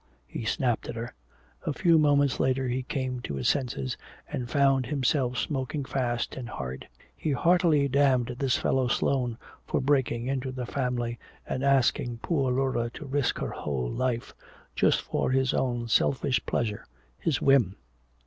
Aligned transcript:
he 0.25 0.43
snapped 0.43 0.89
at 0.89 0.95
her. 0.95 1.13
A 1.63 1.73
few 1.73 1.99
moments 1.99 2.39
later 2.39 2.67
he 2.67 2.81
came 2.81 3.19
to 3.19 3.35
his 3.35 3.47
senses 3.47 3.95
and 4.27 4.49
found 4.49 4.87
himself 4.87 5.37
smoking 5.37 5.85
fast 5.85 6.35
and 6.35 6.49
hard. 6.49 6.87
He 7.15 7.33
heartily 7.33 7.87
damned 7.87 8.35
this 8.39 8.57
fellow 8.57 8.87
Sloane 8.87 9.37
for 9.63 9.79
breaking 9.79 10.25
into 10.25 10.51
the 10.51 10.65
family 10.65 11.19
and 11.45 11.63
asking 11.63 12.17
poor 12.23 12.51
Laura 12.51 12.89
to 12.95 13.05
risk 13.05 13.37
her 13.37 13.51
whole 13.51 13.91
life 13.91 14.33
just 14.75 14.99
for 15.03 15.29
his 15.29 15.53
own 15.53 15.87
selfish 15.87 16.43
pleasure, 16.47 16.87
his 17.19 17.39
whim! 17.39 17.75